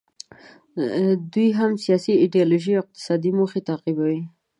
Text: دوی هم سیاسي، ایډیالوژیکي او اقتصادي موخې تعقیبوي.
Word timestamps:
دوی 1.33 1.49
هم 1.59 1.71
سیاسي، 1.85 2.13
ایډیالوژیکي 2.23 2.75
او 2.77 2.81
اقتصادي 2.83 3.31
موخې 3.37 3.59
تعقیبوي. 3.69 4.21